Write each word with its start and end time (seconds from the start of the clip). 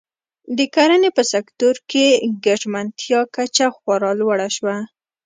د 0.57 0.59
کرنې 0.75 1.09
په 1.17 1.23
سکتور 1.33 1.75
کې 1.89 2.05
ګټمنتیا 2.45 3.19
کچه 3.35 3.65
خورا 3.75 4.11
لوړه 4.19 4.47
شوه. 4.55 4.75